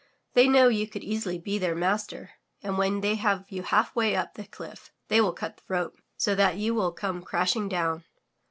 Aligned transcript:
They 0.33 0.47
know 0.47 0.67
you 0.67 0.87
could 0.87 1.03
easily 1.03 1.37
be 1.37 1.59
their 1.59 1.75
master 1.75 2.31
and 2.63 2.75
when 2.79 3.01
they 3.01 3.13
have 3.17 3.45
you 3.51 3.61
half 3.61 3.95
way 3.95 4.15
up 4.15 4.33
the 4.33 4.45
cliff 4.47 4.91
they 5.09 5.21
will 5.21 5.31
cut 5.31 5.57
the 5.57 5.63
rope, 5.67 6.01
so 6.17 6.33
that 6.33 6.57
you 6.57 6.73
will 6.73 6.91
come 6.91 7.21
crashing 7.21 7.69
down." 7.69 8.03